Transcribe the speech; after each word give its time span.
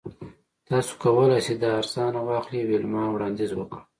تاسو 0.67 0.91
کولی 1.03 1.39
شئ 1.45 1.55
دا 1.61 1.69
ارزانه 1.79 2.21
واخلئ 2.29 2.61
ویلما 2.65 3.03
وړاندیز 3.09 3.51
وکړ 3.55 3.79